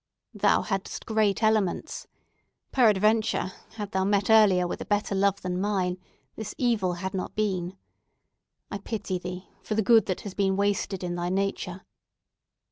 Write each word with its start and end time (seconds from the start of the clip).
"Thou 0.33 0.63
hadst 0.63 1.05
great 1.05 1.43
elements. 1.43 2.07
Peradventure, 2.71 3.51
hadst 3.75 3.91
thou 3.91 4.03
met 4.03 4.31
earlier 4.31 4.65
with 4.65 4.81
a 4.81 4.85
better 4.85 5.13
love 5.13 5.39
than 5.43 5.61
mine, 5.61 5.99
this 6.35 6.55
evil 6.57 6.93
had 6.93 7.13
not 7.13 7.35
been. 7.35 7.77
I 8.71 8.79
pity 8.79 9.19
thee, 9.19 9.47
for 9.61 9.75
the 9.75 9.83
good 9.83 10.07
that 10.07 10.21
has 10.21 10.33
been 10.33 10.57
wasted 10.57 11.03
in 11.03 11.13
thy 11.13 11.29
nature." 11.29 11.83